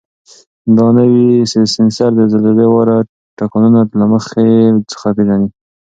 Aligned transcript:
دا 0.77 0.87
نوی 0.97 1.15
سینسر 1.75 2.09
د 2.15 2.21
زلزلې 2.31 2.67
واړه 2.69 2.97
ټکانونه 3.37 3.79
له 3.99 4.05
مخکې 4.13 4.45
څخه 4.91 5.07
پېژني. 5.15 5.49